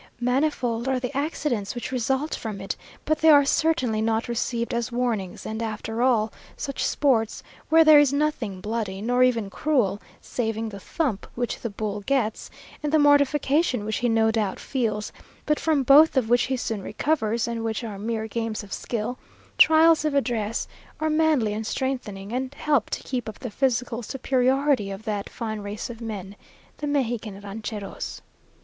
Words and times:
Manifold 0.19 0.87
are 0.87 0.99
the 0.99 1.15
accidents 1.15 1.75
which 1.75 1.91
result 1.91 2.33
from 2.33 2.59
it, 2.59 2.75
but 3.05 3.19
they 3.19 3.29
are 3.29 3.45
certainly 3.45 4.01
not 4.01 4.27
received 4.27 4.73
as 4.73 4.91
warnings; 4.91 5.45
and 5.45 5.61
after 5.61 6.01
all, 6.01 6.33
such 6.57 6.83
sports, 6.83 7.43
where 7.69 7.83
there 7.83 7.99
is 7.99 8.11
nothing 8.11 8.61
bloody, 8.61 8.99
nor 8.99 9.21
even 9.21 9.51
cruel, 9.51 10.01
saving 10.19 10.69
the 10.69 10.79
thump 10.79 11.27
which 11.35 11.59
the 11.59 11.69
bull 11.69 11.99
gets, 12.01 12.49
and 12.81 12.91
the 12.91 12.97
mortification 12.97 13.85
which 13.85 13.97
he 13.97 14.09
no 14.09 14.31
doubt 14.31 14.59
feels, 14.59 15.11
but 15.45 15.59
from 15.59 15.83
both 15.83 16.17
of 16.17 16.29
which 16.29 16.45
he 16.45 16.57
soon 16.57 16.81
recovers; 16.81 17.47
and 17.47 17.63
which 17.63 17.83
are 17.83 17.99
mere 17.99 18.27
games 18.27 18.63
of 18.63 18.73
skill, 18.73 19.19
trials 19.59 20.03
of 20.03 20.15
address 20.15 20.67
are 20.99 21.11
manly 21.11 21.53
and 21.53 21.67
strengthening, 21.67 22.33
and 22.33 22.55
help 22.55 22.89
to 22.89 23.03
keep 23.03 23.29
up 23.29 23.37
the 23.37 23.51
physical 23.51 24.01
superiority 24.01 24.89
of 24.89 25.03
that 25.03 25.29
fine 25.29 25.59
race 25.59 25.91
of 25.91 26.01
men 26.01 26.35
the 26.77 26.87
Mexican 26.87 27.39
rancheros. 27.41 28.23